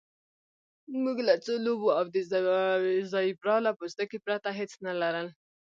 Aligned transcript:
موږ 1.03 1.17
له 1.27 1.35
څو 1.45 1.53
لوبو 1.65 1.87
او 1.97 2.05
د 2.13 2.17
زیبرا 3.13 3.55
له 3.65 3.71
پوستکي 3.79 4.19
پرته 4.25 4.49
هیڅ 4.59 4.71
نه 4.85 4.93
لرل 5.01 5.27